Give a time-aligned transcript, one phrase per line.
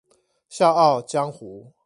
[0.49, 1.73] 笑傲江湖